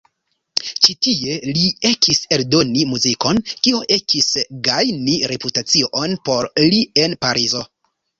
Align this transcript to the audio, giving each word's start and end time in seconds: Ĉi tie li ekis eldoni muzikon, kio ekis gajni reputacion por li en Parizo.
Ĉi 0.85 0.93
tie 1.07 1.33
li 1.57 1.65
ekis 1.89 2.21
eldoni 2.37 2.85
muzikon, 2.93 3.41
kio 3.67 3.81
ekis 3.97 4.31
gajni 4.69 5.19
reputacion 5.33 6.17
por 6.31 6.49
li 6.73 6.81
en 7.05 7.15
Parizo. 7.27 7.63